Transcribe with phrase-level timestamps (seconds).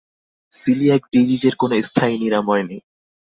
[0.53, 2.81] Coeliac ডিজিজের কোনো স্থায়ী নিরাময় নেই।